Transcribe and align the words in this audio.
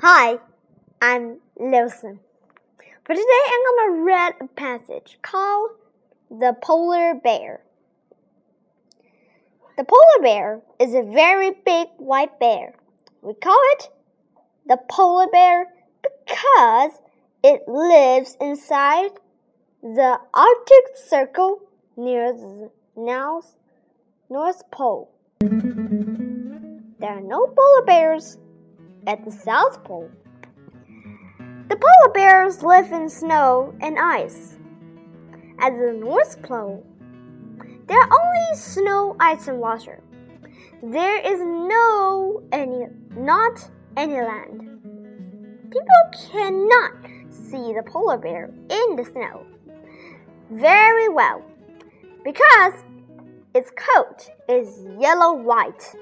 Hi, 0.00 0.38
I'm 1.00 1.38
Lilson. 1.58 2.18
For 3.04 3.14
today, 3.14 3.24
I'm 3.46 3.64
going 3.64 3.96
to 3.96 4.02
read 4.04 4.34
a 4.40 4.46
passage 4.48 5.18
called 5.22 5.70
The 6.30 6.54
Polar 6.62 7.14
Bear. 7.14 7.62
The 9.76 9.84
polar 9.84 10.22
bear 10.22 10.60
is 10.80 10.94
a 10.94 11.02
very 11.02 11.52
big 11.64 11.88
white 11.98 12.38
bear. 12.40 12.74
We 13.22 13.34
call 13.34 13.60
it 13.74 13.88
the 14.66 14.78
polar 14.88 15.28
bear 15.28 15.66
because 16.02 16.92
it 17.42 17.62
lives 17.68 18.36
inside 18.40 19.10
the 19.82 20.20
Arctic 20.34 20.96
Circle 21.08 21.60
near 21.96 22.32
the 22.32 22.70
North 22.96 23.54
Pole. 24.70 25.10
There 25.40 27.10
are 27.10 27.20
no 27.20 27.46
polar 27.46 27.84
bears 27.86 28.38
at 29.06 29.24
the 29.24 29.30
South 29.30 29.84
Pole. 29.84 30.10
The 31.68 31.76
polar 31.76 32.12
bears 32.12 32.62
live 32.62 32.90
in 32.92 33.08
snow 33.08 33.72
and 33.80 33.98
ice. 33.98 34.58
At 35.60 35.78
the 35.78 35.92
North 35.92 36.42
Pole, 36.42 36.84
there 37.86 38.00
are 38.00 38.10
only 38.12 38.56
snow, 38.56 39.16
ice, 39.20 39.46
and 39.48 39.60
water. 39.60 40.02
There 40.82 41.18
is 41.20 41.40
no 41.40 42.42
any, 42.52 42.86
not 43.16 43.70
any 43.96 44.20
land. 44.20 44.80
People 45.70 46.30
cannot 46.30 46.94
see 47.30 47.72
the 47.74 47.82
polar 47.86 48.18
bear 48.18 48.50
in 48.70 48.96
the 48.96 49.04
snow 49.04 49.44
very 50.50 51.08
well 51.08 51.42
because 52.24 52.72
its 53.54 53.70
coat 53.70 54.30
is 54.48 54.86
yellow 54.98 55.32
white. 55.34 55.94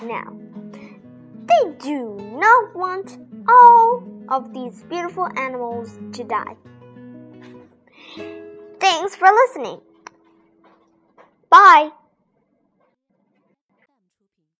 now. 0.03 0.38
They 1.45 1.72
do 1.79 2.16
not 2.39 2.75
want 2.75 3.17
all 3.50 4.03
of 4.29 4.53
these 4.53 4.83
beautiful 4.83 5.27
animals 5.38 6.00
to 6.13 6.23
die. 6.23 6.56
Thanks 8.79 9.16
for 9.16 9.27
listening. 9.27 9.81
Bye. 11.53 11.91